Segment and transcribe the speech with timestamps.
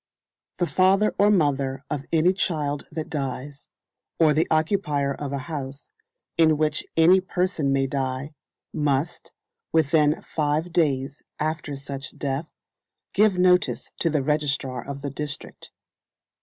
[0.57, 3.67] The father or mother of any child that dies,
[4.17, 5.91] or the occupier of a house
[6.39, 8.33] in which any person may die,
[8.73, 9.31] must,
[9.71, 12.49] within five days after such death,
[13.13, 15.71] give notice to the registrar of the district.